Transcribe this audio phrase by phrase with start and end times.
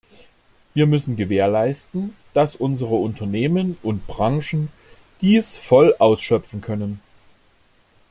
[0.73, 4.69] Wir müssen gewährleisten, dass unsere Unternehmen und Branchen
[5.21, 6.99] dies voll ausschöpfen können.